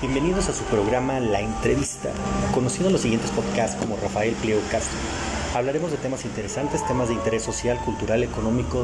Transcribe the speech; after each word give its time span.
Bienvenidos 0.00 0.48
a 0.48 0.54
su 0.54 0.64
programa 0.64 1.20
La 1.20 1.42
Entrevista, 1.42 2.08
conocido 2.54 2.86
en 2.86 2.94
los 2.94 3.02
siguientes 3.02 3.30
podcasts 3.32 3.76
como 3.76 3.98
Rafael 3.98 4.32
Pliego 4.36 4.62
Castro. 4.70 4.98
Hablaremos 5.54 5.90
de 5.90 5.98
temas 5.98 6.24
interesantes, 6.24 6.86
temas 6.86 7.08
de 7.08 7.14
interés 7.14 7.42
social, 7.42 7.78
cultural, 7.84 8.22
económico, 8.22 8.82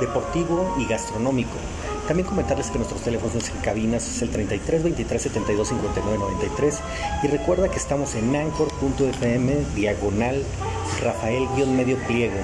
deportivo 0.00 0.74
y 0.76 0.86
gastronómico. 0.86 1.54
También 2.08 2.28
comentarles 2.28 2.70
que 2.70 2.78
nuestros 2.78 3.02
teléfonos 3.02 3.48
en 3.48 3.58
cabinas 3.58 4.08
es 4.08 4.22
el 4.22 4.30
33 4.30 4.82
23 4.82 5.22
72 5.22 5.68
59 5.68 6.18
93 6.18 6.80
y 7.22 7.28
recuerda 7.28 7.68
que 7.68 7.76
estamos 7.76 8.16
en 8.16 8.34
anchor.fm 8.34 9.54
diagonal 9.76 10.42
Rafael-medio 11.00 11.96
pliego 12.08 12.34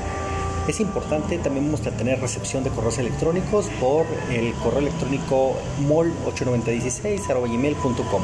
es 0.69 0.81
importante, 0.81 1.39
también 1.39 1.65
vamos 1.67 1.87
a 1.87 1.91
tener 1.91 2.19
recepción 2.21 2.65
de 2.65 2.71
correos 2.71 2.97
electrónicos 2.99 3.69
por 3.81 4.07
el 4.31 4.53
correo 4.55 4.81
electrónico 4.81 5.55
mol8916.gmail.com. 5.89 8.23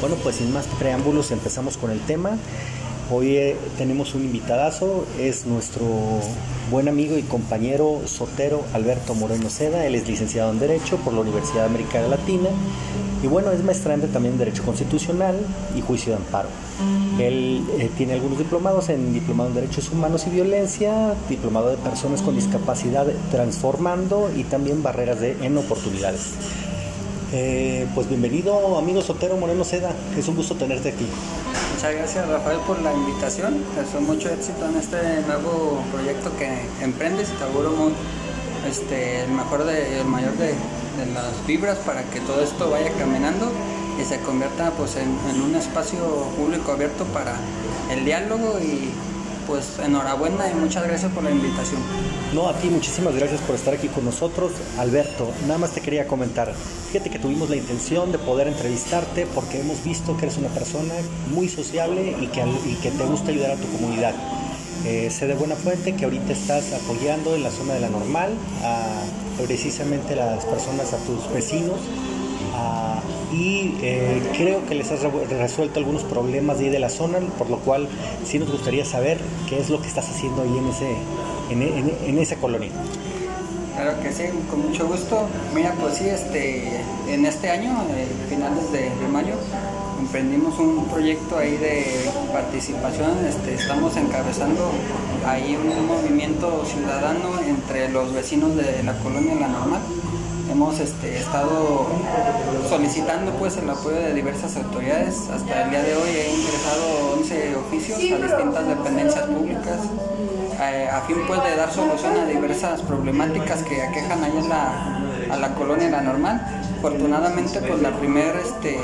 Bueno, 0.00 0.16
pues 0.22 0.36
sin 0.36 0.50
más 0.52 0.66
preámbulos 0.78 1.30
empezamos 1.30 1.76
con 1.76 1.90
el 1.90 2.00
tema. 2.00 2.38
Hoy 3.12 3.36
eh, 3.36 3.56
tenemos 3.76 4.14
un 4.14 4.22
invitadazo, 4.22 5.04
es 5.18 5.44
nuestro 5.44 5.84
buen 6.70 6.86
amigo 6.86 7.18
y 7.18 7.22
compañero 7.22 8.02
Sotero 8.06 8.62
Alberto 8.72 9.16
Moreno 9.16 9.50
Seda, 9.50 9.84
él 9.84 9.96
es 9.96 10.06
licenciado 10.06 10.52
en 10.52 10.60
Derecho 10.60 10.96
por 10.98 11.14
la 11.14 11.22
Universidad 11.22 11.64
Americana 11.64 12.06
Latina 12.06 12.50
y 13.20 13.26
bueno, 13.26 13.50
es 13.50 13.64
maestrante 13.64 14.06
también 14.06 14.34
en 14.34 14.38
Derecho 14.38 14.62
Constitucional 14.62 15.34
y 15.76 15.80
Juicio 15.80 16.12
de 16.12 16.18
Amparo. 16.18 16.48
Él 17.18 17.64
eh, 17.80 17.90
tiene 17.98 18.12
algunos 18.12 18.38
diplomados 18.38 18.88
en 18.90 19.12
Diplomado 19.12 19.48
en 19.48 19.56
Derechos 19.56 19.90
Humanos 19.90 20.24
y 20.28 20.30
Violencia, 20.30 21.14
Diplomado 21.28 21.70
de 21.70 21.78
Personas 21.78 22.22
con 22.22 22.36
Discapacidad 22.36 23.08
Transformando 23.32 24.30
y 24.36 24.44
también 24.44 24.84
Barreras 24.84 25.18
en 25.20 25.58
Oportunidades. 25.58 26.34
Eh, 27.32 27.86
pues 27.94 28.08
bienvenido, 28.08 28.76
amigo 28.76 29.02
Sotero 29.02 29.36
Moreno 29.36 29.64
Seda. 29.64 29.92
Es 30.16 30.26
un 30.28 30.36
gusto 30.36 30.56
tenerte 30.56 30.88
aquí. 30.88 31.06
Muchas 31.74 31.94
gracias, 31.94 32.28
Rafael, 32.28 32.58
por 32.66 32.80
la 32.82 32.92
invitación. 32.92 33.64
Deseo 33.76 34.00
mucho 34.00 34.28
éxito 34.30 34.68
en 34.68 34.76
este 34.76 35.22
nuevo 35.26 35.82
proyecto 35.92 36.36
que 36.36 36.50
emprendes. 36.82 37.28
Te 37.28 37.44
auguro 37.44 37.92
este, 38.68 39.22
el 39.22 39.30
mejor 39.30 39.64
de, 39.64 40.00
el 40.00 40.06
mayor 40.06 40.32
de, 40.32 40.48
de 40.48 41.12
las 41.14 41.46
vibras 41.46 41.78
para 41.78 42.02
que 42.02 42.20
todo 42.20 42.42
esto 42.42 42.68
vaya 42.68 42.90
caminando 42.98 43.50
y 44.00 44.04
se 44.04 44.18
convierta 44.20 44.70
pues 44.72 44.96
en, 44.96 45.40
un 45.40 45.54
espacio 45.54 46.00
público 46.36 46.72
abierto 46.72 47.04
para 47.06 47.36
el 47.90 48.04
diálogo 48.04 48.58
y 48.58 48.90
pues 49.46 49.78
enhorabuena 49.78 50.50
y 50.50 50.54
muchas 50.54 50.84
gracias 50.86 51.12
por 51.12 51.22
la 51.24 51.30
invitación. 51.30 51.80
No, 52.34 52.48
a 52.48 52.54
ti 52.54 52.68
muchísimas 52.68 53.14
gracias 53.14 53.40
por 53.42 53.54
estar 53.54 53.74
aquí 53.74 53.88
con 53.88 54.04
nosotros. 54.04 54.52
Alberto, 54.78 55.30
nada 55.46 55.58
más 55.58 55.72
te 55.72 55.80
quería 55.80 56.06
comentar, 56.06 56.52
fíjate 56.90 57.10
que 57.10 57.18
tuvimos 57.18 57.50
la 57.50 57.56
intención 57.56 58.12
de 58.12 58.18
poder 58.18 58.48
entrevistarte 58.48 59.26
porque 59.34 59.60
hemos 59.60 59.82
visto 59.84 60.16
que 60.16 60.26
eres 60.26 60.38
una 60.38 60.48
persona 60.48 60.94
muy 61.32 61.48
sociable 61.48 62.16
y 62.20 62.26
que, 62.26 62.40
y 62.66 62.74
que 62.82 62.90
te 62.90 63.04
gusta 63.04 63.30
ayudar 63.30 63.52
a 63.52 63.56
tu 63.56 63.68
comunidad. 63.72 64.14
Eh, 64.86 65.10
sé 65.10 65.26
de 65.26 65.34
buena 65.34 65.56
fuente 65.56 65.94
que 65.94 66.04
ahorita 66.04 66.32
estás 66.32 66.72
apoyando 66.72 67.34
en 67.34 67.42
la 67.42 67.50
zona 67.50 67.74
de 67.74 67.80
la 67.80 67.90
normal 67.90 68.32
a 68.64 69.02
precisamente 69.44 70.16
las 70.16 70.44
personas, 70.46 70.92
a 70.94 70.96
tus 70.98 71.30
vecinos, 71.32 71.78
y 73.32 73.76
eh, 73.82 74.22
creo 74.36 74.66
que 74.66 74.74
les 74.74 74.90
has 74.90 75.00
resuelto 75.30 75.78
algunos 75.78 76.02
problemas 76.02 76.58
de 76.58 76.64
ahí 76.64 76.70
de 76.70 76.80
la 76.80 76.88
zona, 76.88 77.18
por 77.38 77.48
lo 77.48 77.58
cual 77.58 77.88
sí 78.24 78.38
nos 78.38 78.50
gustaría 78.50 78.84
saber 78.84 79.18
qué 79.48 79.60
es 79.60 79.70
lo 79.70 79.80
que 79.80 79.86
estás 79.86 80.08
haciendo 80.08 80.42
ahí 80.42 80.58
en, 80.58 80.66
ese, 80.68 82.08
en, 82.08 82.18
esa 82.18 82.36
colonia. 82.36 82.70
Claro 83.76 84.00
que 84.02 84.12
sí, 84.12 84.24
con 84.50 84.68
mucho 84.68 84.86
gusto. 84.88 85.28
Mira, 85.54 85.74
pues 85.80 85.98
sí, 85.98 86.08
este, 86.08 86.82
en 87.08 87.24
este 87.24 87.50
año, 87.50 87.70
eh, 87.94 88.06
finales 88.28 88.72
de, 88.72 88.90
mayo, 89.08 89.34
emprendimos 90.00 90.58
un 90.58 90.84
proyecto 90.86 91.38
ahí 91.38 91.56
de 91.56 91.86
participación. 92.32 93.12
Este, 93.26 93.54
estamos 93.54 93.96
encabezando 93.96 94.72
ahí 95.24 95.56
un 95.56 95.86
movimiento 95.86 96.64
ciudadano 96.64 97.40
entre 97.46 97.88
los 97.90 98.12
vecinos 98.12 98.56
de 98.56 98.82
la 98.82 98.98
colonia 98.98 99.34
La 99.36 99.48
Normal 99.48 99.80
hemos 100.50 100.80
este, 100.80 101.18
estado 101.18 101.86
solicitando 102.68 103.32
pues 103.32 103.56
el 103.56 103.70
apoyo 103.70 103.96
de 103.96 104.14
diversas 104.14 104.56
autoridades. 104.56 105.28
Hasta 105.30 105.62
el 105.64 105.70
día 105.70 105.82
de 105.82 105.96
hoy 105.96 106.08
he 106.10 106.34
ingresado 106.34 107.12
11 107.18 107.56
oficios 107.56 107.98
a 107.98 108.26
distintas 108.26 108.68
dependencias 108.68 109.24
públicas 109.26 109.78
eh, 110.60 110.88
a 110.92 111.00
fin 111.02 111.16
pues 111.26 111.42
de 111.44 111.56
dar 111.56 111.72
solución 111.72 112.16
a 112.18 112.26
diversas 112.26 112.82
problemáticas 112.82 113.62
que 113.62 113.82
aquejan 113.82 114.22
ahí 114.22 114.32
la, 114.48 115.34
a 115.34 115.36
la 115.36 115.54
colonia 115.54 115.88
La 115.88 116.02
Normal. 116.02 116.64
Afortunadamente 116.78 117.60
pues 117.60 117.80
la 117.80 117.92
primera 117.92 118.40
este, 118.40 118.78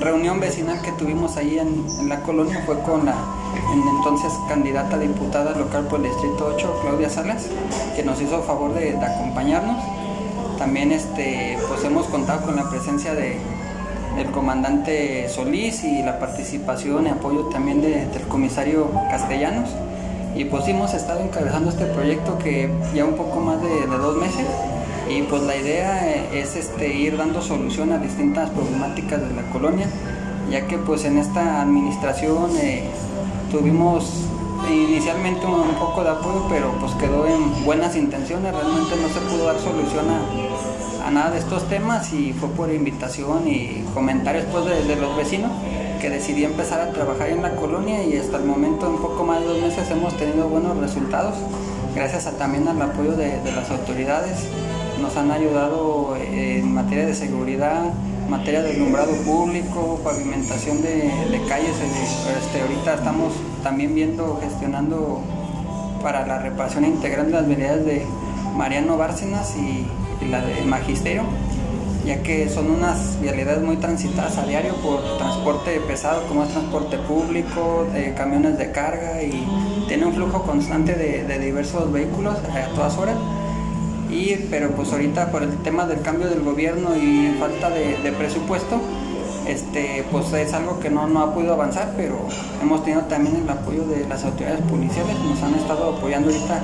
reunión 0.00 0.40
vecinal 0.40 0.80
que 0.82 0.92
tuvimos 0.92 1.36
ahí 1.36 1.58
en, 1.58 2.08
la 2.08 2.22
colonia 2.22 2.62
fue 2.64 2.78
con 2.80 3.04
la 3.06 3.14
entonces 3.98 4.32
candidata 4.48 4.98
diputada 4.98 5.56
local 5.56 5.86
por 5.88 6.00
el 6.00 6.04
Distrito 6.06 6.52
8, 6.54 6.78
Claudia 6.82 7.10
Salas, 7.10 7.46
que 7.96 8.02
nos 8.02 8.20
hizo 8.20 8.42
favor 8.42 8.72
de 8.74 8.96
acompañarnos 8.96 9.95
también 10.58 10.92
este, 10.92 11.58
pues 11.68 11.84
hemos 11.84 12.06
contado 12.06 12.46
con 12.46 12.56
la 12.56 12.68
presencia 12.68 13.14
de, 13.14 13.36
del 14.16 14.30
comandante 14.30 15.28
Solís 15.28 15.84
y 15.84 16.02
la 16.02 16.18
participación 16.18 17.06
y 17.06 17.10
apoyo 17.10 17.44
también 17.46 17.82
del 17.82 18.22
comisario 18.28 18.90
Castellanos. 19.10 19.70
Y 20.34 20.44
pues 20.44 20.68
hemos 20.68 20.92
estado 20.92 21.20
encabezando 21.20 21.70
este 21.70 21.86
proyecto 21.86 22.38
que 22.38 22.70
ya 22.94 23.04
un 23.04 23.14
poco 23.14 23.40
más 23.40 23.60
de, 23.62 23.86
dos 23.86 24.16
meses 24.16 24.46
y 25.08 25.22
pues 25.22 25.42
la 25.42 25.56
idea 25.56 26.26
es 26.32 26.56
este, 26.56 26.92
ir 26.92 27.16
dando 27.16 27.40
solución 27.40 27.92
a 27.92 27.98
distintas 27.98 28.50
problemáticas 28.50 29.20
de 29.20 29.34
la 29.34 29.42
colonia, 29.50 29.86
ya 30.50 30.66
que 30.66 30.78
pues 30.78 31.04
en 31.04 31.18
esta 31.18 31.62
administración 31.62 32.50
eh, 32.58 32.90
tuvimos 33.50 34.26
inicialmente 34.70 35.46
un, 35.46 35.74
poco 35.78 36.02
de 36.02 36.10
apoyo, 36.10 36.46
pero 36.48 36.72
pues 36.80 36.92
quedó 36.94 37.26
en 37.26 37.64
buenas 37.64 37.96
intenciones, 37.96 38.52
realmente 38.52 38.96
no 38.96 39.08
se 39.08 39.20
pudo 39.20 39.46
dar 39.46 39.58
solución 39.58 40.06
a, 40.10 40.45
nada 41.10 41.30
de 41.30 41.38
estos 41.38 41.68
temas 41.68 42.12
y 42.12 42.32
fue 42.32 42.48
por 42.50 42.72
invitación 42.72 43.46
y 43.48 43.84
comentarios 43.94 44.44
pues 44.50 44.64
de, 44.64 44.96
los 44.96 45.16
vecinos 45.16 45.50
que 46.00 46.10
decidí 46.10 46.44
empezar 46.44 46.80
a 46.80 46.90
trabajar 46.90 47.28
en 47.30 47.42
la 47.42 47.54
colonia 47.56 48.04
y 48.04 48.16
hasta 48.16 48.38
el 48.38 48.44
momento 48.44 48.86
en 48.86 48.98
poco 48.98 49.24
más 49.24 49.40
de 49.40 49.46
dos 49.46 49.60
meses 49.60 49.90
hemos 49.90 50.16
tenido 50.16 50.48
buenos 50.48 50.76
resultados, 50.76 51.36
gracias 51.94 52.26
a, 52.26 52.32
también 52.32 52.68
al 52.68 52.80
apoyo 52.82 53.12
de, 53.12 53.40
las 53.54 53.70
autoridades, 53.70 54.48
nos 55.00 55.16
han 55.16 55.30
ayudado 55.30 56.16
en 56.16 56.72
materia 56.72 57.06
de 57.06 57.14
seguridad, 57.14 57.92
materia 58.28 58.62
de 58.62 58.74
alumbrado 58.74 59.12
público, 59.24 60.00
pavimentación 60.02 60.82
de, 60.82 61.10
calles. 61.48 61.76
Este, 61.80 62.60
ahorita 62.62 62.94
estamos 62.94 63.32
también 63.62 63.94
viendo, 63.94 64.38
gestionando 64.42 65.20
para 66.02 66.26
la 66.26 66.38
reparación 66.38 66.84
integral 66.84 67.26
de 67.26 67.32
las 67.32 67.46
medidas 67.46 67.84
de 67.84 68.04
Mariano 68.56 68.96
Bárcenas 68.96 69.54
y, 69.56 69.86
la 70.28 70.40
de 70.40 70.62
Magisterio, 70.62 71.24
ya 72.04 72.22
que 72.22 72.48
son 72.48 72.70
unas 72.70 73.20
vialidades 73.20 73.62
muy 73.62 73.76
transitadas 73.76 74.38
a 74.38 74.46
diario 74.46 74.74
por 74.76 75.00
transporte 75.18 75.80
pesado, 75.80 76.22
como 76.28 76.44
es 76.44 76.50
transporte 76.50 76.98
público, 76.98 77.86
de 77.92 78.14
camiones 78.14 78.58
de 78.58 78.70
carga 78.70 79.22
y 79.22 79.46
tiene 79.88 80.06
un 80.06 80.14
flujo 80.14 80.42
constante 80.42 80.94
de, 80.94 81.24
de 81.24 81.38
diversos 81.38 81.92
vehículos 81.92 82.36
a 82.36 82.74
todas 82.74 82.96
horas. 82.98 83.16
Pero 84.50 84.70
pues 84.70 84.92
ahorita 84.92 85.30
por 85.30 85.42
el 85.42 85.56
tema 85.58 85.86
del 85.86 86.00
cambio 86.00 86.28
del 86.28 86.40
gobierno 86.40 86.96
y 86.96 87.36
falta 87.38 87.68
de, 87.68 88.12
presupuesto, 88.12 88.80
este, 89.46 90.04
pues 90.10 90.32
es 90.32 90.54
algo 90.54 90.80
que 90.80 90.88
no, 90.88 91.06
no 91.06 91.20
ha 91.20 91.34
podido 91.34 91.52
avanzar, 91.52 91.92
pero 91.96 92.16
hemos 92.62 92.82
tenido 92.82 93.02
también 93.02 93.36
el 93.36 93.48
apoyo 93.48 93.84
de 93.86 94.06
las 94.08 94.24
autoridades 94.24 94.62
policiales, 94.62 95.18
nos 95.20 95.42
han 95.42 95.54
estado 95.54 95.96
apoyando 95.96 96.30
ahorita 96.30 96.60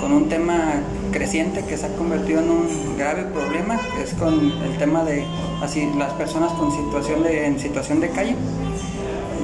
con 0.00 0.12
un 0.12 0.28
tema 0.28 0.74
creciente 1.12 1.64
que 1.64 1.76
se 1.76 1.86
ha 1.86 1.96
convertido 1.96 2.40
en 2.40 2.50
un 2.50 2.96
grave 2.96 3.24
problema, 3.24 3.78
es 4.02 4.14
con 4.14 4.34
el 4.62 4.78
tema 4.78 5.04
de 5.04 5.24
así 5.62 5.88
las 5.96 6.12
personas 6.14 6.52
con 6.52 6.72
situación 6.72 7.22
de, 7.22 7.46
en 7.46 7.58
situación 7.58 8.00
de 8.00 8.10
calle, 8.10 8.34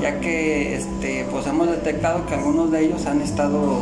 ya 0.00 0.20
que 0.20 0.76
este, 0.76 1.26
pues 1.30 1.46
hemos 1.46 1.70
detectado 1.70 2.26
que 2.26 2.34
algunos 2.34 2.70
de 2.70 2.84
ellos 2.84 3.06
han 3.06 3.20
estado 3.20 3.80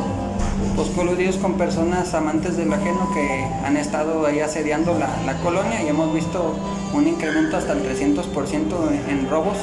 pues 0.76 0.88
coludidos 0.90 1.36
con 1.36 1.54
personas 1.54 2.14
amantes 2.14 2.56
del 2.56 2.72
ajeno 2.72 3.08
que 3.14 3.44
han 3.64 3.76
estado 3.76 4.26
ahí 4.26 4.40
asediando 4.40 4.96
la, 4.98 5.34
colonia 5.42 5.82
y 5.82 5.88
hemos 5.88 6.12
visto 6.12 6.54
un 6.92 7.06
incremento 7.06 7.56
hasta 7.56 7.72
el 7.72 7.82
300% 7.82 8.64
en, 9.08 9.28
robos, 9.28 9.56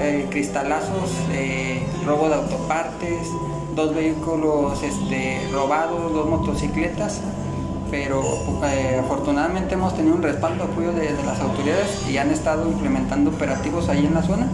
eh, 0.00 0.26
cristalazos, 0.30 1.10
eh, 1.32 1.82
robo 2.06 2.28
de 2.28 2.34
autopartes, 2.34 3.28
dos 3.74 3.94
vehículos 3.94 4.82
este, 4.82 5.48
robados, 5.52 6.12
dos 6.12 6.28
motocicletas, 6.28 7.20
pero 7.90 8.22
eh, 8.64 9.00
afortunadamente 9.02 9.74
hemos 9.74 9.94
tenido 9.96 10.16
un 10.16 10.22
respaldo, 10.22 10.64
apoyo 10.64 10.92
de, 10.92 11.10
las 11.24 11.40
autoridades 11.40 12.08
y 12.08 12.18
han 12.18 12.30
estado 12.30 12.68
implementando 12.68 13.30
operativos 13.30 13.88
ahí 13.88 14.06
en 14.06 14.14
la 14.14 14.22
zona. 14.22 14.46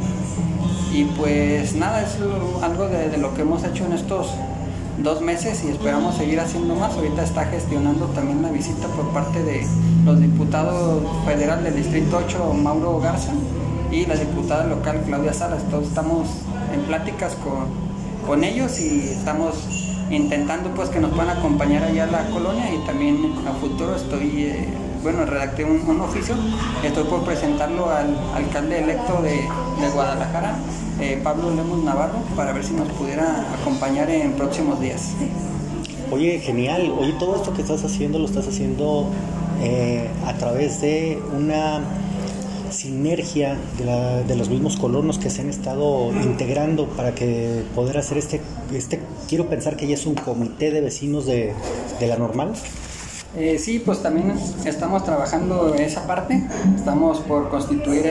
Y 0.92 1.04
pues 1.04 1.74
nada, 1.74 2.02
es 2.02 2.16
algo 2.62 2.88
de 2.88 3.16
lo 3.18 3.34
que 3.34 3.42
hemos 3.42 3.64
hecho 3.64 3.84
en 3.84 3.92
estos 3.92 4.30
dos 5.02 5.20
meses 5.20 5.62
y 5.64 5.69
esperamos 5.69 6.16
seguir 6.16 6.40
haciendo 6.40 6.74
más. 6.74 6.94
Ahorita 6.94 7.22
está 7.22 7.44
gestionando 7.44 8.06
también 8.06 8.42
la 8.42 8.50
visita 8.50 8.88
por 8.88 9.08
parte 9.08 9.42
de, 9.42 9.66
los 10.04 10.20
diputados 10.20 11.02
federal 11.24 11.64
del 11.64 11.74
Distrito 11.74 12.19
8, 12.24 12.54
Mauro 12.54 13.00
Garza, 13.00 13.32
y 13.90 14.06
la 14.06 14.14
diputada 14.14 14.64
local, 14.64 15.02
Claudia 15.04 15.32
Salas. 15.32 15.62
Todos 15.70 15.88
estamos 15.88 16.28
en 16.72 16.82
pláticas 16.82 17.34
con, 17.34 17.85
con 18.26 18.43
ellos 18.44 18.78
y 18.81 19.11
estamos 19.11 19.55
intentando 20.11 20.70
pues 20.70 20.88
que 20.88 21.00
nos 21.00 21.12
puedan 21.12 21.37
acompañar 21.37 21.84
allá 21.84 22.05
a 22.05 22.06
la 22.08 22.31
colonia 22.31 22.73
y 22.73 22.84
también 22.87 23.32
a 23.46 23.52
futuro 23.52 23.94
estoy, 23.94 24.44
eh, 24.44 24.69
bueno, 25.02 25.25
redacté 25.25 25.64
un, 25.64 26.00
oficio, 26.00 26.34
estoy 26.84 27.05
por 27.05 27.25
presentarlo 27.25 27.88
al 27.90 28.17
alcalde 28.34 28.81
electo 28.81 29.23
de, 29.23 29.31
de 29.81 29.90
Guadalajara, 29.93 30.56
eh, 31.00 31.20
Pablo 31.23 31.55
Lemos 31.55 31.82
Navarro, 31.84 32.19
para 32.34 32.52
ver 32.52 32.64
si 32.64 32.75
nos 32.75 32.88
pudiera 32.88 33.44
acompañar 33.61 34.11
en 34.11 34.32
próximos 34.32 34.81
días. 34.81 35.12
Oye, 36.11 36.38
genial, 36.40 36.93
oye, 36.99 37.14
todo 37.19 37.37
esto 37.37 37.52
que 37.52 37.62
estás 37.62 37.84
haciendo 37.84 38.19
lo 38.19 38.26
estás 38.26 38.46
haciendo 38.46 39.06
eh, 39.61 40.08
a 40.26 40.34
través 40.34 40.81
de 40.81 41.20
una 41.37 41.81
sinergia 42.70 43.56
de, 43.78 44.36
los 44.36 44.48
mismos 44.48 44.76
colonos 44.76 45.18
que 45.18 45.30
se 45.30 45.42
han 45.42 45.48
estado 45.48 46.12
integrando 46.22 46.88
para 46.88 47.14
que 47.14 47.62
poder 47.74 47.98
hacer 47.98 48.18
este, 48.18 48.40
este 48.74 49.00
quiero 49.28 49.48
pensar 49.48 49.76
que 49.76 49.86
ya 49.86 49.94
es 49.94 50.06
un 50.06 50.14
comité 50.14 50.70
de 50.70 50.80
vecinos 50.80 51.26
de, 51.26 51.54
la 52.00 52.16
normal. 52.16 52.52
Eh, 53.36 53.58
sí, 53.58 53.78
pues 53.78 54.02
también 54.02 54.34
estamos 54.64 55.04
trabajando 55.04 55.74
esa 55.74 56.06
parte, 56.06 56.42
estamos 56.74 57.18
por 57.20 57.48
constituir 57.48 58.06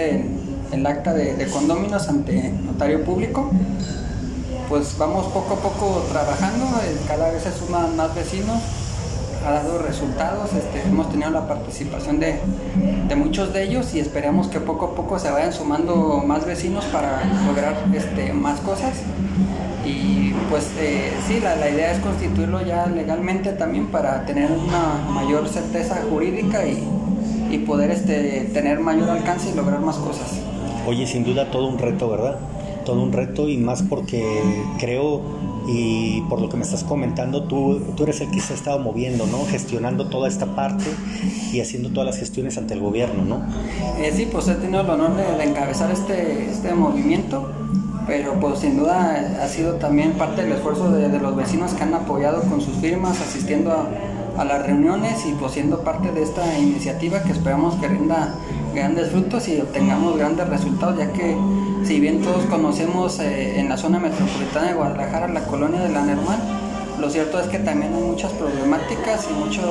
el, 0.71 0.85
acta 0.85 1.13
de, 1.13 1.35
de 1.35 1.47
condóminos 1.47 2.07
ante 2.09 2.51
notario 2.51 3.03
público. 3.03 3.49
Pues 4.69 4.97
vamos 4.97 5.27
poco 5.27 5.53
a 5.53 5.57
poco 5.57 6.05
trabajando, 6.11 6.65
eh, 6.83 6.97
cada 7.07 7.29
vez 7.31 7.43
se 7.43 7.51
suman 7.51 7.95
más 7.95 8.15
vecinos, 8.15 8.59
ha 9.45 9.51
dado 9.51 9.79
resultados, 9.79 10.53
este, 10.53 10.81
hemos 10.81 11.09
tenido 11.09 11.29
la 11.29 11.47
participación 11.47 12.19
de, 12.19 12.39
muchos 13.15 13.53
de 13.53 13.63
ellos 13.63 13.93
y 13.93 13.99
esperamos 13.99 14.47
que 14.47 14.59
poco 14.59 14.87
a 14.87 14.95
poco 14.95 15.19
se 15.19 15.31
vayan 15.31 15.53
sumando 15.53 16.21
más 16.25 16.45
vecinos 16.45 16.83
para 16.85 17.23
lograr 17.47 17.75
este, 17.93 18.33
más 18.33 18.59
cosas. 18.59 19.03
Y 19.85 20.33
pues 20.49 20.71
eh, 20.79 21.13
sí, 21.27 21.39
la, 21.39 21.69
idea 21.69 21.91
es 21.91 21.99
constituirlo 21.99 22.65
ya 22.65 22.87
legalmente 22.87 23.53
también 23.53 23.87
para 23.87 24.25
tener 24.25 24.51
una 24.51 25.11
mayor 25.11 25.47
certeza 25.47 26.01
jurídica 26.09 26.65
y, 26.65 26.83
y 27.51 27.59
poder 27.59 27.91
este, 27.91 28.49
tener 28.53 28.79
mayor 28.79 29.09
alcance 29.09 29.49
y 29.51 29.55
lograr 29.55 29.79
más 29.79 29.97
cosas. 29.97 30.39
Oye, 30.87 31.05
sin 31.07 31.23
duda 31.23 31.49
todo 31.51 31.67
un 31.67 31.77
reto, 31.77 32.09
¿verdad? 32.09 32.39
todo 32.85 33.01
un 33.01 33.11
reto 33.11 33.49
y 33.49 33.57
más 33.57 33.83
porque 33.83 34.23
creo 34.79 35.21
y 35.67 36.21
por 36.29 36.41
lo 36.41 36.49
que 36.49 36.57
me 36.57 36.63
estás 36.63 36.83
comentando, 36.83 37.43
tú, 37.43 37.81
tú 37.95 38.03
eres 38.03 38.21
el 38.21 38.31
que 38.31 38.39
se 38.39 38.53
ha 38.53 38.55
estado 38.55 38.79
moviendo, 38.79 39.25
¿no? 39.27 39.45
Gestionando 39.45 40.07
toda 40.07 40.27
esta 40.27 40.55
parte 40.55 40.85
y 41.51 41.59
haciendo 41.59 41.89
todas 41.89 42.07
las 42.07 42.17
gestiones 42.17 42.57
ante 42.57 42.73
el 42.73 42.79
gobierno, 42.79 43.25
¿no? 43.25 43.41
Eh, 43.99 44.11
sí, 44.15 44.27
pues 44.31 44.47
he 44.47 44.55
tenido 44.55 44.81
el 44.81 44.89
honor 44.89 45.11
de, 45.15 45.43
encabezar 45.43 45.91
este, 45.91 46.49
este 46.49 46.73
movimiento, 46.73 47.49
pero 48.07 48.39
pues 48.39 48.59
sin 48.59 48.77
duda 48.77 49.39
ha 49.41 49.47
sido 49.47 49.73
también 49.73 50.13
parte 50.13 50.43
del 50.43 50.53
esfuerzo 50.53 50.91
de, 50.91 51.19
los 51.19 51.35
vecinos 51.35 51.73
que 51.73 51.83
han 51.83 51.93
apoyado 51.93 52.41
con 52.43 52.61
sus 52.61 52.75
firmas, 52.75 53.19
asistiendo 53.21 53.71
a 53.71 53.87
a 54.37 54.43
las 54.43 54.65
reuniones 54.65 55.25
y 55.25 55.33
pues 55.33 55.53
siendo 55.53 55.81
parte 55.81 56.11
de 56.11 56.23
esta 56.23 56.57
iniciativa 56.57 57.23
que 57.23 57.31
esperamos 57.31 57.75
que 57.75 57.87
rinda 57.87 58.35
grandes 58.73 59.11
frutos 59.11 59.47
y 59.47 59.61
obtengamos 59.61 60.17
grandes 60.17 60.49
resultados, 60.49 60.97
ya 60.97 61.11
que 61.13 61.35
si 61.85 61.99
bien 61.99 62.21
todos 62.21 62.45
conocemos 62.45 63.19
eh, 63.19 63.59
en 63.59 63.69
la 63.69 63.77
zona 63.77 63.99
metropolitana 63.99 64.69
de 64.69 64.73
Guadalajara 64.73 65.27
la 65.27 65.43
colonia 65.43 65.81
de 65.81 65.89
la 65.89 66.01
Normal, 66.01 66.39
lo 66.99 67.09
cierto 67.09 67.39
es 67.39 67.47
que 67.47 67.59
también 67.59 67.93
hay 67.93 68.01
muchas 68.01 68.31
problemáticas 68.33 69.27
y 69.29 69.33
muchos, 69.33 69.65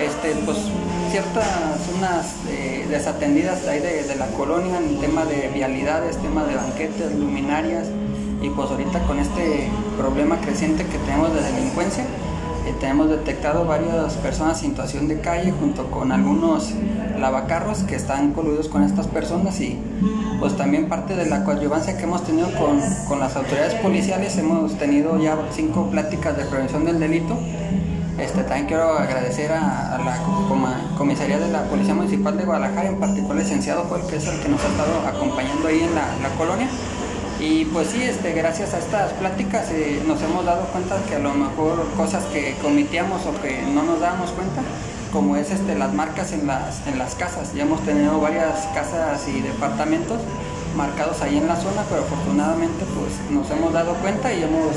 este, 0.00 0.34
pues 0.44 0.58
ciertas 1.10 1.46
zonas 1.90 2.34
eh, 2.48 2.86
desatendidas 2.88 3.66
ahí 3.66 3.80
de, 3.80 4.04
de, 4.04 4.14
la 4.14 4.26
colonia 4.28 4.78
en 4.78 5.00
tema 5.00 5.24
de 5.24 5.48
vialidades, 5.48 6.16
tema 6.18 6.44
de 6.44 6.54
banquetes, 6.54 7.12
luminarias 7.14 7.88
y 8.40 8.50
pues 8.50 8.70
ahorita 8.70 9.00
con 9.06 9.18
este 9.18 9.68
problema 9.96 10.40
creciente 10.40 10.84
que 10.84 10.98
tenemos 10.98 11.34
de 11.34 11.42
delincuencia, 11.42 12.04
eh, 12.68 12.74
tenemos 12.80 13.08
detectado 13.08 13.64
varias 13.64 14.14
personas 14.14 14.62
en 14.62 14.70
situación 14.70 15.08
de 15.08 15.20
calle 15.20 15.52
junto 15.52 15.90
con 15.90 16.12
algunos 16.12 16.74
lavacarros 17.18 17.78
que 17.78 17.96
están 17.96 18.32
coludidos 18.32 18.68
con 18.68 18.82
estas 18.82 19.06
personas 19.06 19.58
y 19.60 19.78
pues 20.38 20.56
también 20.56 20.88
parte 20.88 21.16
de 21.16 21.26
la 21.26 21.44
coadyuvancia 21.44 21.96
que 21.96 22.02
hemos 22.02 22.24
tenido 22.24 22.48
con, 22.58 22.80
con 23.08 23.20
las 23.20 23.36
autoridades 23.36 23.74
policiales, 23.74 24.36
hemos 24.36 24.76
tenido 24.78 25.18
ya 25.18 25.36
cinco 25.50 25.88
pláticas 25.90 26.36
de 26.36 26.44
prevención 26.44 26.84
del 26.84 27.00
delito. 27.00 27.38
Este, 28.18 28.42
también 28.42 28.66
quiero 28.66 28.98
agradecer 28.98 29.50
a, 29.52 29.98
la 30.04 30.18
comisaría 30.96 31.38
de 31.38 31.50
la 31.50 31.62
Policía 31.64 31.94
Municipal 31.94 32.36
de 32.36 32.44
Guadalajara, 32.44 32.88
en 32.88 32.98
particular 32.98 33.38
el 33.38 33.44
licenciado 33.44 33.84
Joel, 33.84 34.02
que 34.06 34.16
es 34.16 34.26
el 34.26 34.40
que 34.40 34.48
nos 34.48 34.62
ha 34.62 34.68
estado 34.68 35.06
acompañando 35.06 35.68
ahí 35.68 35.80
en 35.80 35.94
la, 35.94 36.02
la 36.22 36.34
colonia 36.36 36.68
y 37.40 37.64
pues 37.66 37.88
sí, 37.88 38.02
este, 38.02 38.32
gracias 38.32 38.74
a 38.74 38.78
estas 38.78 39.12
pláticas 39.12 39.70
eh, 39.70 40.02
nos 40.06 40.20
hemos 40.22 40.44
dado 40.44 40.64
cuenta 40.66 41.00
que 41.08 41.16
a 41.16 41.18
lo 41.20 41.34
mejor 41.34 41.86
cosas 41.96 42.24
que 42.26 42.56
cometíamos 42.60 43.24
o 43.26 43.40
que 43.40 43.62
no 43.62 43.82
nos 43.84 44.00
dábamos 44.00 44.30
cuenta, 44.30 44.62
como 45.12 45.36
es 45.36 45.50
este, 45.50 45.76
las 45.76 45.94
marcas 45.94 46.32
en 46.32 46.46
las, 46.46 46.86
en 46.86 46.98
las 46.98 47.14
casas. 47.14 47.54
Ya 47.54 47.62
hemos 47.62 47.80
tenido 47.82 48.20
varias 48.20 48.66
casas 48.74 49.26
y 49.28 49.40
departamentos 49.40 50.20
marcados 50.76 51.22
ahí 51.22 51.36
en 51.38 51.46
la 51.46 51.56
zona, 51.56 51.84
pero 51.88 52.02
afortunadamente 52.02 52.84
pues 52.94 53.30
nos 53.30 53.50
hemos 53.50 53.72
dado 53.72 53.94
cuenta 53.94 54.32
y 54.32 54.42
hemos 54.42 54.74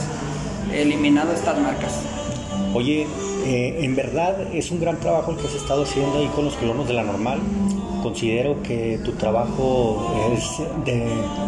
eliminado 0.71 1.33
estas 1.33 1.59
marcas. 1.59 1.93
Oye, 2.73 3.07
eh, 3.45 3.79
en 3.81 3.95
verdad 3.95 4.53
es 4.53 4.71
un 4.71 4.79
gran 4.79 4.99
trabajo 4.99 5.31
el 5.31 5.37
que 5.37 5.47
has 5.47 5.55
estado 5.55 5.83
haciendo 5.83 6.17
ahí 6.17 6.27
con 6.35 6.45
los 6.45 6.55
colonos 6.55 6.87
de 6.87 6.93
la 6.93 7.03
normal 7.03 7.39
considero 8.01 8.61
que 8.63 8.99
tu 9.03 9.13
trabajo 9.13 10.11
es 10.35 10.43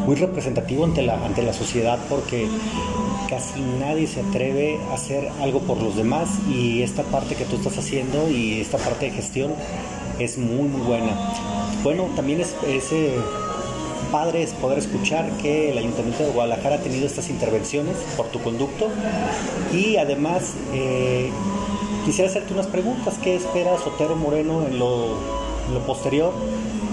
muy 0.05 0.15
representativo 0.15 0.85
ante 0.85 1.01
la, 1.01 1.23
ante 1.25 1.41
la 1.41 1.53
sociedad 1.53 1.99
porque 2.09 2.47
casi 3.29 3.59
nadie 3.79 4.07
se 4.07 4.21
atreve 4.21 4.79
a 4.91 4.93
hacer 4.93 5.29
algo 5.41 5.59
por 5.61 5.81
los 5.81 5.95
demás 5.95 6.29
y 6.49 6.81
esta 6.81 7.03
parte 7.03 7.35
que 7.35 7.45
tú 7.45 7.55
estás 7.55 7.77
haciendo 7.77 8.29
y 8.29 8.61
esta 8.61 8.77
parte 8.77 9.07
de 9.07 9.11
gestión 9.11 9.53
es 10.19 10.37
muy 10.37 10.67
buena. 10.67 11.33
Bueno, 11.83 12.07
también 12.15 12.41
es, 12.41 12.53
eh, 12.63 13.15
padre 14.11 14.43
es 14.43 14.53
poder 14.53 14.77
escuchar 14.77 15.29
que 15.41 15.71
el 15.71 15.77
Ayuntamiento 15.77 16.23
de 16.23 16.31
Guadalajara 16.31 16.75
ha 16.75 16.79
tenido 16.79 17.07
estas 17.07 17.29
intervenciones 17.29 17.97
por 18.15 18.27
tu 18.27 18.39
conducto 18.39 18.89
y 19.73 19.97
además 19.97 20.53
eh, 20.73 21.31
quisiera 22.05 22.29
hacerte 22.29 22.53
unas 22.53 22.67
preguntas. 22.67 23.15
¿Qué 23.21 23.35
espera 23.35 23.77
Sotero 23.77 24.15
Moreno 24.15 24.65
en 24.65 24.79
lo 24.79 25.17
posterior, 25.85 26.33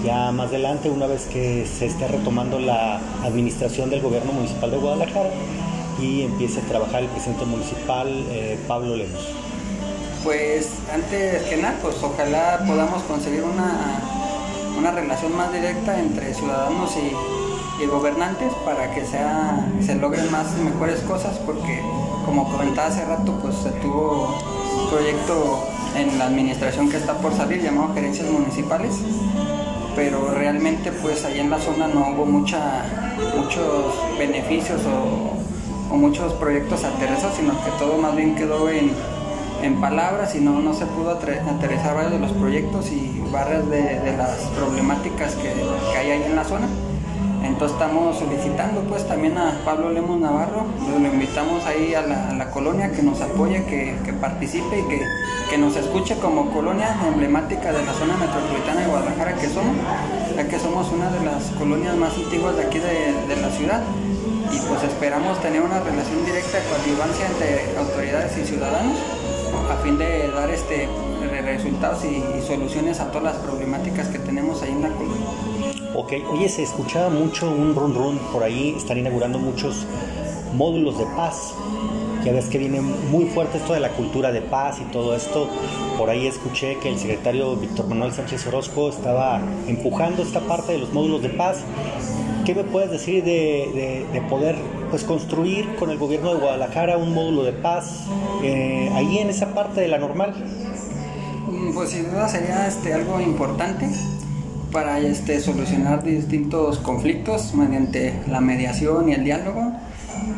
ya 0.03 0.31
más 0.31 0.47
adelante, 0.47 0.89
una 0.89 1.05
vez 1.05 1.27
que 1.27 1.65
se 1.67 1.85
esté 1.85 2.07
retomando 2.07 2.59
la 2.59 2.99
administración 3.23 3.89
del 3.91 4.01
gobierno 4.01 4.31
municipal 4.33 4.71
de 4.71 4.77
Guadalajara 4.77 5.29
y 6.01 6.23
empiece 6.23 6.59
a 6.59 6.63
trabajar 6.63 7.03
el 7.03 7.09
presidente 7.09 7.45
municipal 7.45 8.07
eh, 8.29 8.57
Pablo 8.67 8.95
Lemos. 8.95 9.27
Pues 10.23 10.69
antes 10.91 11.43
que 11.43 11.57
nada, 11.57 11.77
pues 11.81 12.01
ojalá 12.01 12.63
podamos 12.65 13.03
conseguir 13.03 13.43
una, 13.43 14.01
una 14.77 14.91
relación 14.91 15.35
más 15.35 15.53
directa 15.53 15.99
entre 15.99 16.33
ciudadanos 16.33 16.95
y, 16.97 17.15
gobernantes 17.87 18.53
para 18.63 18.93
que 18.93 19.03
sea, 19.03 19.67
se 19.83 19.95
logren 19.95 20.31
más 20.31 20.55
y 20.55 20.61
mejores 20.63 20.99
cosas 20.99 21.39
porque 21.39 21.81
como 22.27 22.47
comentaba 22.51 22.89
hace 22.89 23.03
rato, 23.03 23.33
pues 23.41 23.55
se 23.55 23.71
tuvo 23.71 24.37
proyecto 24.91 25.63
en 25.95 26.19
la 26.19 26.25
administración 26.25 26.89
que 26.89 26.97
está 26.97 27.17
por 27.17 27.33
salir 27.33 27.61
llamado 27.63 27.93
gerencias 27.93 28.29
municipales 28.29 29.01
pero 29.95 30.31
realmente 30.31 30.91
pues 30.91 31.25
ahí 31.25 31.39
en 31.39 31.49
la 31.49 31.59
zona 31.59 31.87
no 31.87 32.11
hubo 32.11 32.25
mucha, 32.25 32.83
muchos 33.35 33.95
beneficios 34.17 34.81
o, 34.85 35.37
muchos 35.95 36.31
proyectos 36.35 36.85
aterrizados, 36.85 37.35
sino 37.35 37.51
que 37.65 37.71
todo 37.77 37.97
más 37.97 38.15
bien 38.15 38.33
quedó 38.35 38.69
en, 38.69 38.91
palabras 39.81 40.33
y 40.35 40.39
no, 40.39 40.59
no 40.59 40.73
se 40.73 40.85
pudo 40.85 41.11
aterrizar 41.11 41.93
varios 41.93 42.13
de 42.13 42.19
los 42.19 42.31
proyectos 42.31 42.89
y 42.91 43.21
varias 43.31 43.69
de, 43.69 44.15
las 44.17 44.37
problemáticas 44.57 45.35
que, 45.35 45.53
que 45.53 45.97
hay 45.97 46.11
ahí 46.11 46.23
en 46.23 46.35
la 46.35 46.45
zona. 46.45 46.67
Entonces 47.43 47.73
estamos 47.73 48.17
solicitando 48.17 48.81
pues 48.81 49.07
también 49.07 49.37
a 49.37 49.59
Pablo 49.65 49.89
Lemos 49.89 50.19
Navarro, 50.19 50.65
lo 50.87 51.07
invitamos 51.07 51.65
ahí 51.65 51.93
a 51.95 52.01
la, 52.01 52.51
colonia 52.51 52.91
que 52.91 53.01
nos 53.01 53.21
apoye, 53.21 53.63
que, 53.65 54.13
participe 54.13 54.79
y 54.79 54.83
que, 54.83 55.01
que, 55.49 55.57
nos 55.57 55.75
escuche 55.75 56.17
como 56.17 56.51
colonia 56.51 56.95
emblemática 57.07 57.71
de 57.71 57.83
la 57.85 57.93
zona 57.93 58.17
metropolitana 58.17 58.81
de 58.81 58.87
Guadalajara 58.87 59.33
que 59.35 59.47
somos, 59.47 59.75
ya 60.35 60.47
que 60.47 60.59
somos 60.59 60.91
una 60.91 61.09
de 61.09 61.25
las 61.25 61.45
colonias 61.57 61.95
más 61.95 62.13
antiguas 62.15 62.57
de 62.57 62.63
aquí 62.63 62.79
de, 62.79 63.35
la 63.41 63.49
ciudad 63.49 63.81
y 64.51 64.59
pues 64.67 64.83
esperamos 64.83 65.41
tener 65.41 65.61
una 65.61 65.79
relación 65.79 66.23
directa 66.25 66.57
de 66.57 66.63
coadyuvancia 66.65 67.25
entre 67.27 67.77
autoridades 67.77 68.37
y 68.37 68.45
ciudadanos 68.45 68.97
a 69.71 69.75
fin 69.83 69.97
de 69.97 70.29
dar 70.31 70.49
este 70.49 70.89
resultados 71.41 72.03
y, 72.05 72.23
y 72.37 72.41
soluciones 72.45 72.99
a 72.99 73.07
todas 73.11 73.35
las 73.35 73.35
problemáticas 73.37 74.07
que 74.09 74.19
tenemos 74.19 74.61
ahí 74.61 74.71
en 74.71 74.81
la 74.81 74.89
colonia. 74.89 75.27
Oye, 76.31 76.49
se 76.49 76.63
escuchaba 76.63 77.09
mucho 77.09 77.49
un 77.49 77.75
run 77.75 77.93
run 77.93 78.17
por 78.33 78.43
ahí, 78.43 78.73
están 78.75 78.97
inaugurando 78.97 79.37
muchos 79.37 79.85
módulos 80.55 80.97
de 80.97 81.05
paz. 81.15 81.53
ya 82.25 82.31
ves 82.31 82.47
que 82.47 82.57
viene 82.57 82.81
muy 82.81 83.25
fuerte 83.25 83.57
esto 83.57 83.73
de 83.73 83.79
la 83.79 83.89
cultura 83.89 84.31
de 84.31 84.41
paz 84.41 84.79
y 84.79 84.91
todo 84.91 85.15
esto. 85.15 85.47
Por 85.97 86.09
ahí 86.09 86.27
escuché 86.27 86.77
que 86.79 86.89
el 86.89 86.97
secretario 86.97 87.55
Víctor 87.55 87.87
Manuel 87.87 88.11
Sánchez 88.11 88.45
Orozco 88.47 88.89
estaba 88.89 89.41
empujando 89.67 90.23
esta 90.23 90.39
parte 90.39 90.73
de 90.73 90.79
los 90.79 90.91
módulos 90.91 91.21
de 91.21 91.29
paz. 91.29 91.59
¿Qué 92.45 92.55
me 92.55 92.63
puedes 92.63 92.89
decir 92.89 93.23
de, 93.23 94.21
poder 94.29 94.55
pues, 94.89 95.03
construir 95.03 95.75
con 95.75 95.91
el 95.91 95.97
gobierno 95.97 96.33
de 96.33 96.39
Guadalajara 96.39 96.97
un 96.97 97.13
módulo 97.13 97.43
de 97.43 97.53
paz 97.53 98.05
eh, 98.43 98.91
ahí 98.95 99.19
en 99.19 99.29
esa 99.29 99.53
parte 99.53 99.81
de 99.81 99.87
la 99.87 99.99
normal? 99.99 100.33
Mm, 101.47 101.73
pues 101.73 101.91
sin 101.91 102.09
duda 102.09 102.27
sería 102.27 102.67
este, 102.67 102.93
algo 102.93 103.21
importante 103.21 103.87
para 104.71 104.99
este, 104.99 105.39
solucionar 105.39 106.03
distintos 106.03 106.79
conflictos 106.79 107.53
mediante 107.53 108.13
la 108.29 108.41
mediación 108.41 109.09
y 109.09 109.13
el 109.13 109.23
diálogo 109.23 109.73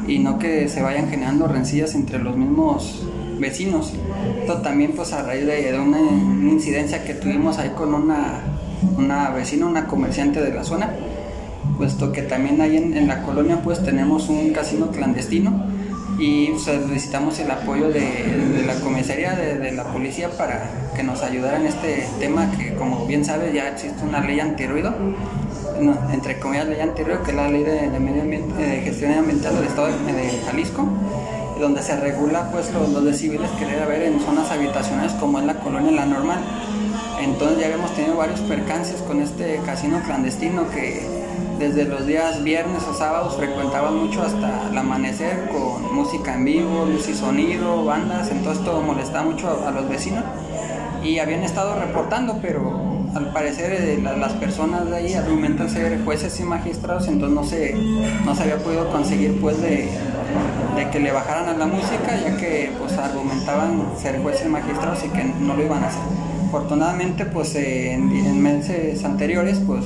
y 0.08 0.20
no 0.20 0.40
que 0.40 0.68
se 0.68 0.82
vayan 0.82 1.10
generando 1.10 1.48
rencillas 1.48 1.96
entre 1.96 2.20
los 2.20 2.36
mismos 2.36 3.04
vecinos. 3.40 3.94
Esto 4.40 4.62
también 4.62 4.94
pues 4.96 5.14
a 5.14 5.24
raíz 5.24 5.46
de, 5.46 5.80
una, 5.80 6.00
incidencia 6.00 7.04
que 7.04 7.14
tuvimos 7.14 7.58
ahí 7.58 7.72
con 7.76 7.94
una, 7.94 8.42
una 8.98 9.30
vecina, 9.30 9.66
una 9.66 9.88
comerciante 9.88 10.42
de 10.42 10.54
la 10.54 10.64
zona, 10.64 10.94
puesto 11.78 12.12
que 12.12 12.22
también 12.22 12.62
ahí 12.62 12.78
en, 12.78 13.08
la 13.08 13.24
colonia 13.24 13.62
pues 13.64 13.84
tenemos 13.84 14.30
un 14.30 14.52
casino 14.52 14.92
clandestino 14.92 15.73
y 16.18 16.54
solicitamos 16.60 17.40
el 17.40 17.50
apoyo 17.50 17.90
de, 17.90 18.64
la 18.66 18.76
comisaría 18.76 19.34
de, 19.34 19.72
la 19.72 19.84
policía 19.86 20.30
para 20.38 20.70
que 20.96 21.04
nos 21.04 21.22
ayudara 21.24 21.58
en 21.58 21.68
este 21.68 22.08
tema 22.20 22.52
que 22.52 22.74
como 22.76 23.06
bien 23.06 23.26
sabes 23.26 23.54
ya 23.54 23.70
existe 23.70 24.04
una 24.04 24.22
ley 24.22 24.40
antirruido 24.40 24.94
entre 26.12 26.40
comillas 26.40 26.68
ley 26.68 26.80
antirruido 26.80 27.24
que 27.24 27.32
es 27.32 27.38
la 27.38 27.50
ley 27.50 27.64
de, 27.64 28.00
medio 28.00 28.22
ambiente, 28.22 28.54
de 28.62 28.82
gestión 28.82 29.14
ambiental 29.14 29.56
del 29.56 29.66
estado 29.66 29.88
de, 29.88 30.42
Jalisco 30.46 30.88
donde 31.60 31.82
se 31.82 31.96
regula 32.00 32.50
pues 32.52 32.72
los, 32.74 32.90
los 32.90 33.06
decibeles 33.06 33.50
que 33.52 33.66
debe 33.66 33.82
haber 33.82 34.04
en 34.04 34.20
zonas 34.20 34.52
habitacionales 34.52 35.14
como 35.14 35.40
es 35.40 35.46
la 35.46 35.54
colonia 35.60 35.92
La 35.92 36.06
Normal. 36.06 36.40
Entonces 37.22 37.60
ya 37.60 37.66
habíamos 37.68 37.94
tenido 37.96 38.18
varios 38.18 38.42
percances 38.42 39.02
con 39.04 39.22
este 39.22 39.62
casino 39.66 40.02
clandestino 40.04 40.70
que 40.72 41.23
desde 41.64 41.86
los 41.86 42.06
días 42.06 42.44
viernes 42.44 42.84
o 42.90 42.94
sábados 42.94 43.38
frecuentaban 43.38 43.96
mucho 43.96 44.22
hasta 44.22 44.70
el 44.70 44.78
amanecer 44.78 45.48
con 45.50 45.96
música 45.96 46.34
en 46.34 46.44
vivo, 46.44 46.86
luz 46.86 47.08
y 47.08 47.14
sonido, 47.14 47.86
bandas, 47.86 48.30
entonces 48.32 48.66
todo 48.66 48.82
molestaba 48.82 49.24
mucho 49.24 49.48
a, 49.66 49.72
los 49.72 49.88
vecinos 49.88 50.26
y 51.02 51.20
habían 51.20 51.42
estado 51.44 51.80
reportando, 51.80 52.40
pero 52.42 53.06
al 53.16 53.32
parecer 53.32 53.72
eh, 53.72 54.02
las 54.02 54.34
personas 54.34 54.90
de 54.90 54.96
ahí 54.98 55.14
argumentan 55.14 55.70
ser 55.70 56.04
jueces 56.04 56.38
y 56.42 56.44
magistrados, 56.44 57.08
entonces 57.08 57.34
no 57.34 57.44
se, 57.46 57.74
no 58.26 58.36
se 58.36 58.44
había 58.44 58.58
podido 58.58 58.92
conseguir 58.92 59.40
pues 59.40 59.62
de, 59.62 59.88
que 60.92 61.00
le 61.00 61.14
bajaran 61.14 61.48
a 61.48 61.54
la 61.54 61.66
música, 61.66 62.20
ya 62.22 62.36
que 62.36 62.74
pues 62.78 62.92
argumentaban 62.98 63.84
ser 63.98 64.22
jueces 64.22 64.48
y 64.48 64.50
magistrados 64.50 65.02
y 65.06 65.08
que 65.10 65.24
no 65.24 65.56
lo 65.56 65.64
iban 65.64 65.82
a 65.82 65.88
hacer. 65.88 66.02
Afortunadamente 66.50 67.26
pues 67.26 67.56
en, 67.56 68.12
en 68.12 68.42
meses 68.42 69.04
anteriores 69.06 69.62
pues 69.66 69.86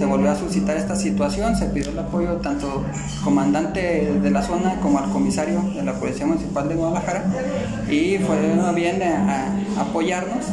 se 0.00 0.06
volvió 0.06 0.30
a 0.30 0.34
suscitar 0.34 0.78
esta 0.78 0.96
situación, 0.96 1.54
se 1.54 1.66
pidió 1.66 1.90
el 1.90 1.98
apoyo 1.98 2.38
tanto 2.38 2.86
al 2.86 3.22
comandante 3.22 4.10
de 4.10 4.30
la 4.30 4.42
zona 4.42 4.80
como 4.80 4.98
al 4.98 5.10
comisario 5.10 5.60
de 5.74 5.82
la 5.82 5.92
Policía 5.92 6.24
Municipal 6.24 6.70
de 6.70 6.74
Guadalajara 6.74 7.22
y 7.86 8.16
fue 8.16 8.38
bien 8.74 9.02
a, 9.02 9.52
apoyarnos 9.78 10.46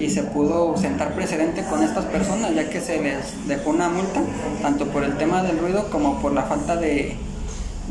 y 0.00 0.10
se 0.10 0.24
pudo 0.24 0.76
sentar 0.76 1.14
precedente 1.14 1.62
con 1.70 1.84
estas 1.84 2.06
personas 2.06 2.52
ya 2.56 2.68
que 2.68 2.80
se 2.80 3.00
les 3.00 3.46
dejó 3.46 3.70
una 3.70 3.88
multa 3.88 4.20
tanto 4.62 4.86
por 4.86 5.04
el 5.04 5.16
tema 5.16 5.44
del 5.44 5.60
ruido 5.60 5.88
como 5.90 6.20
por 6.20 6.32
la 6.32 6.42
falta 6.42 6.74
de, 6.74 7.14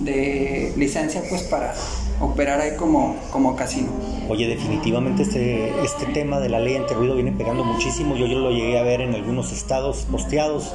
de 0.01 0.73
licencia 0.75 1.21
pues 1.29 1.43
para 1.43 1.73
operar 2.19 2.61
ahí 2.61 2.75
como, 2.75 3.15
como 3.31 3.55
casino. 3.55 3.89
Oye, 4.29 4.47
definitivamente 4.47 5.23
este, 5.23 5.69
este 5.83 6.05
tema 6.07 6.39
de 6.39 6.49
la 6.49 6.59
ley 6.59 6.77
ruido 6.77 7.15
viene 7.15 7.31
pegando 7.31 7.63
muchísimo. 7.63 8.15
Yo, 8.15 8.25
yo 8.25 8.39
lo 8.39 8.51
llegué 8.51 8.77
a 8.77 8.83
ver 8.83 9.01
en 9.01 9.13
algunos 9.13 9.51
estados 9.51 10.05
posteados 10.11 10.73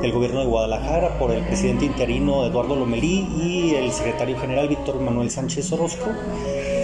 del 0.00 0.12
gobierno 0.12 0.40
de 0.40 0.46
Guadalajara 0.46 1.18
por 1.18 1.32
el 1.32 1.44
presidente 1.44 1.84
interino 1.84 2.44
Eduardo 2.44 2.76
Lomelí 2.76 3.26
y 3.42 3.74
el 3.74 3.92
secretario 3.92 4.38
general 4.38 4.68
Víctor 4.68 5.00
Manuel 5.00 5.30
Sánchez 5.30 5.72
Orozco. 5.72 6.10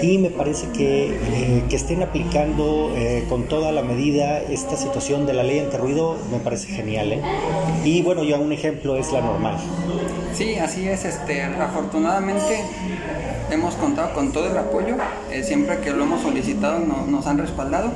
Y 0.03 0.17
me 0.17 0.31
parece 0.31 0.69
que, 0.71 1.09
eh, 1.11 1.65
que 1.69 1.77
estén 1.77 2.03
aplicando 2.03 2.91
eh, 2.97 3.27
con 3.29 3.49
toda 3.49 3.71
la 3.71 3.83
medida 3.83 4.41
esta 4.41 4.77
situación 4.77 5.27
de 5.27 5.35
la 5.35 5.43
ley 5.43 5.61
ruido 5.79 6.17
me 6.33 6.39
parece 6.39 6.69
genial. 6.69 7.13
¿eh? 7.13 7.23
Y 7.85 8.01
bueno, 8.01 8.25
ya 8.25 8.39
un 8.39 8.53
ejemplo 8.53 8.97
es 8.97 9.13
la 9.13 9.21
normal. 9.21 9.59
Sí, 10.33 10.57
así 10.57 10.89
es. 10.89 11.05
Este, 11.05 11.43
afortunadamente 11.43 12.65
hemos 13.55 13.75
contado 13.75 14.15
con 14.15 14.33
todo 14.33 14.51
el 14.51 14.57
apoyo, 14.57 14.97
eh, 15.31 15.43
siempre 15.43 15.81
que 15.81 15.91
lo 15.93 16.05
hemos 16.05 16.23
solicitado 16.23 16.79
nos 16.81 17.27
han 17.27 17.39
respaldado. 17.39 17.91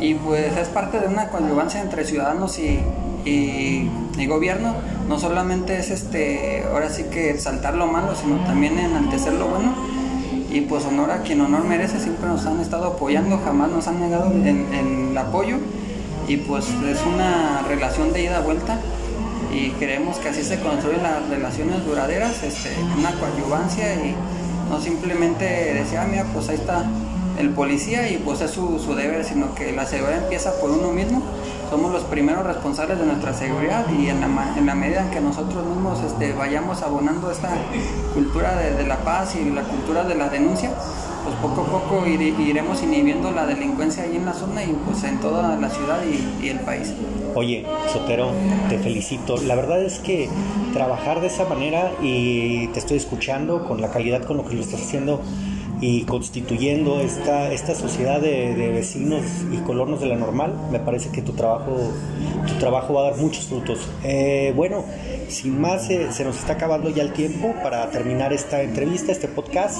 Y 0.00 0.14
pues 0.14 0.56
es 0.56 0.68
parte 0.68 1.00
de 1.00 1.06
una 1.06 1.28
conjugancia 1.28 1.80
entre 1.80 2.04
ciudadanos 2.04 2.58
y, 2.58 2.80
y, 3.24 4.26
gobierno, 4.26 4.74
no 5.08 5.18
solamente 5.18 5.78
es 5.78 5.90
este, 5.90 6.64
ahora 6.70 6.90
sí 6.90 7.04
que 7.04 7.38
saltar 7.38 7.74
lo 7.76 7.86
malo, 7.86 8.14
sino 8.14 8.36
también 8.44 8.78
enaltecer 8.78 9.34
lo 9.34 9.48
bueno. 9.48 9.74
Y 10.50 10.62
pues 10.62 10.84
honor 10.84 11.10
a 11.10 11.22
quien 11.22 11.40
honor 11.40 11.64
merece, 11.64 11.98
siempre 11.98 12.28
nos 12.28 12.46
han 12.46 12.60
estado 12.60 12.86
apoyando, 12.86 13.40
jamás 13.44 13.70
nos 13.70 13.88
han 13.88 14.00
negado 14.00 14.30
el 14.32 15.16
apoyo. 15.16 15.56
Y 16.28 16.38
pues 16.38 16.66
es 16.86 17.00
una 17.06 17.62
relación 17.68 18.12
de 18.12 18.24
ida-vuelta 18.24 18.78
y 19.54 19.70
creemos 19.70 20.18
que 20.18 20.30
así 20.30 20.42
se 20.42 20.58
construyen 20.60 21.02
las 21.02 21.28
relaciones 21.28 21.84
duraderas, 21.84 22.42
este, 22.42 22.70
una 22.98 23.12
coadyuvancia 23.12 23.94
y 23.94 24.14
no 24.74 24.80
simplemente 24.80 25.44
decir, 25.72 25.98
ah, 25.98 26.06
mira, 26.10 26.24
pues 26.32 26.48
ahí 26.48 26.56
está 26.56 26.84
el 27.38 27.50
policía 27.50 28.10
y 28.10 28.18
pues 28.18 28.40
es 28.40 28.50
su, 28.50 28.80
su 28.80 28.96
deber, 28.96 29.24
sino 29.24 29.54
que 29.54 29.70
la 29.70 29.86
seguridad 29.86 30.24
empieza 30.24 30.52
por 30.60 30.70
uno 30.70 30.90
mismo. 30.90 31.22
Somos 31.70 31.92
los 31.92 32.02
primeros 32.02 32.44
responsables 32.44 32.98
de 32.98 33.06
nuestra 33.06 33.32
seguridad 33.34 33.86
y 33.88 34.08
en 34.08 34.20
la, 34.20 34.54
en 34.58 34.66
la 34.66 34.74
medida 34.74 35.02
en 35.02 35.10
que 35.10 35.20
nosotros 35.20 35.64
mismos 35.64 36.00
este, 36.02 36.32
vayamos 36.32 36.82
abonando 36.82 37.30
esta 37.30 37.50
cultura 38.14 38.56
de, 38.56 38.74
de, 38.74 38.84
la 38.84 38.96
paz 38.98 39.36
y 39.36 39.48
la 39.50 39.62
cultura 39.62 40.02
de 40.02 40.16
la 40.16 40.28
denuncia, 40.28 40.72
poco 41.48 41.60
a 41.60 41.80
poco 41.80 42.06
iremos 42.06 42.82
inhibiendo 42.82 43.30
la 43.30 43.44
delincuencia 43.44 44.04
ahí 44.04 44.16
en 44.16 44.24
la 44.24 44.32
zona 44.32 44.64
y 44.64 44.72
pues 44.86 45.04
en 45.04 45.20
toda 45.20 45.56
la 45.56 45.68
ciudad 45.68 45.98
y, 46.42 46.48
el 46.48 46.60
país. 46.60 46.94
Oye, 47.34 47.66
Sotero, 47.92 48.30
te 48.68 48.78
felicito. 48.78 49.36
La 49.36 49.54
verdad 49.54 49.82
es 49.82 49.98
que 49.98 50.28
trabajar 50.72 51.20
de 51.20 51.26
esa 51.26 51.44
manera 51.44 51.92
y 52.02 52.68
te 52.68 52.78
estoy 52.78 52.96
escuchando 52.96 53.66
con 53.66 53.80
la 53.80 53.90
calidad 53.90 54.22
con 54.24 54.38
lo 54.38 54.46
que 54.46 54.54
lo 54.54 54.62
estás 54.62 54.80
haciendo 54.80 55.20
y 55.80 56.04
constituyendo 56.04 57.00
esta, 57.00 57.52
esta 57.52 57.74
sociedad 57.74 58.20
de, 58.20 58.54
vecinos 58.72 59.22
y 59.52 59.56
colonos 59.58 60.00
de 60.00 60.06
la 60.06 60.16
normal, 60.16 60.54
me 60.70 60.78
parece 60.78 61.10
que 61.10 61.20
tu 61.20 61.32
trabajo, 61.32 61.76
tu 62.46 62.54
trabajo 62.54 62.94
va 62.94 63.08
a 63.08 63.10
dar 63.10 63.16
muchos 63.18 63.46
frutos. 63.46 63.86
Eh, 64.02 64.52
bueno, 64.56 64.84
sin 65.28 65.60
más, 65.60 65.90
eh, 65.90 66.08
se 66.10 66.24
nos 66.24 66.38
está 66.38 66.54
acabando 66.54 66.90
ya 66.90 67.02
el 67.02 67.12
tiempo 67.12 67.54
para 67.62 67.90
terminar 67.90 68.32
esta 68.32 68.62
entrevista, 68.62 69.12
este 69.12 69.28
podcast. 69.28 69.78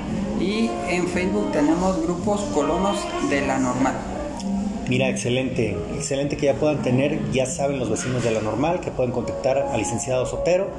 y 0.41 0.71
en 0.89 1.07
Facebook 1.09 1.53
tenemos 1.53 2.03
grupos 2.03 2.41
colonos 2.55 2.97
de 3.29 3.47
la 3.47 3.59
normal. 3.59 3.95
Mira, 4.89 5.11
excelente, 5.11 5.77
excelente 5.95 6.39
que 6.39 6.47
ya 6.47 6.55
puedan 6.55 6.83
tener, 6.83 7.31
ya 7.31 7.45
saben 7.45 7.79
los 7.79 7.91
vecinos 7.91 8.25
de 8.25 8.31
la 8.31 8.41
normal, 8.41 8.81
que 8.81 8.91
pueden 8.91 9.13
contactar 9.13 9.59
al 9.59 9.79
licenciado 9.79 10.25
Sotero 10.25 10.71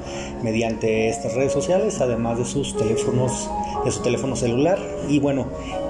mediante 0.41 1.09
estas 1.09 1.35
redes 1.35 1.53
sociales, 1.53 2.01
además 2.01 2.39
de 2.39 2.45
sus 2.45 2.75
teléfonos, 2.75 3.51
de 3.85 3.91
su 3.91 4.01
teléfono 4.01 4.35
celular. 4.35 4.79
Y 5.07 5.19
bueno, 5.19 5.45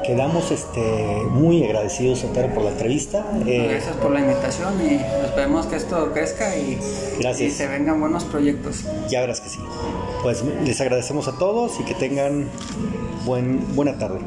quedamos 0.09 0.49
este, 0.49 1.23
muy 1.29 1.63
agradecidos, 1.63 2.19
Sotero, 2.19 2.51
por 2.51 2.63
la 2.63 2.71
entrevista. 2.71 3.23
Eh, 3.45 3.67
Gracias 3.69 3.95
por 3.97 4.09
la 4.09 4.21
invitación 4.21 4.73
y 4.81 4.95
esperemos 4.95 5.67
que 5.67 5.75
esto 5.75 6.11
crezca 6.13 6.57
y, 6.57 6.79
y 7.39 7.51
se 7.51 7.67
vengan 7.67 7.99
buenos 8.01 8.23
proyectos. 8.23 8.85
Ya 9.07 9.21
verás 9.21 9.39
que 9.39 9.49
sí. 9.49 9.59
Pues 10.23 10.43
les 10.65 10.81
agradecemos 10.81 11.27
a 11.27 11.37
todos 11.37 11.79
y 11.79 11.83
que 11.83 11.93
tengan 11.93 12.45
buen, 13.23 13.75
buena 13.75 13.99
tarde. 13.99 14.19